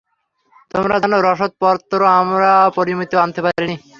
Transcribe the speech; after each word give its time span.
তোমরা 0.71 0.95
জান, 1.01 1.13
রসদ 1.27 1.51
পত্র 1.61 1.99
আমরা 2.19 2.51
পরিমিত 2.77 3.11
আনতে 3.23 3.39
পারিনি। 3.45 3.75